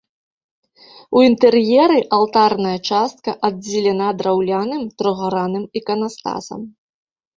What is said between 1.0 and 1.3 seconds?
У